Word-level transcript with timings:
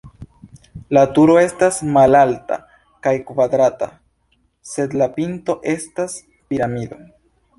La 0.97 1.01
turo 1.17 1.33
estas 1.41 1.75
malalta 1.97 2.57
kaj 3.07 3.13
kvadrata, 3.27 3.89
sed 4.71 4.97
la 5.03 5.09
pinto 5.19 5.59
estas 5.77 6.19
piramido. 6.53 7.01